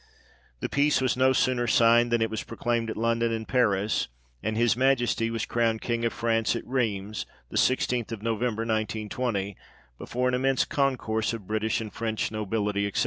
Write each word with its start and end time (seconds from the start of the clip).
The 0.61 0.67
peace 0.67 0.99
was 0.99 1.15
no 1.15 1.31
'sooner 1.31 1.67
signed, 1.67 2.11
than 2.11 2.23
it 2.23 2.31
was 2.31 2.41
proclaimed 2.41 2.89
at 2.89 2.97
London 2.97 3.31
and 3.31 3.47
Paris, 3.47 4.07
and 4.41 4.57
his 4.57 4.75
Majesty 4.75 5.29
was 5.29 5.45
crowned 5.45 5.81
King 5.81 6.03
of 6.05 6.11
France, 6.11 6.55
at 6.55 6.65
Rheims, 6.65 7.27
the 7.51 7.57
i6th 7.57 8.11
of 8.11 8.21
Novem 8.23 8.55
ber, 8.55 8.65
1920, 8.65 9.55
before 9.99 10.27
an 10.27 10.33
immense 10.33 10.65
concourse 10.65 11.33
of 11.33 11.45
British 11.45 11.81
and 11.81 11.93
French 11.93 12.31
nobility, 12.31 12.89
&c. 12.91 12.99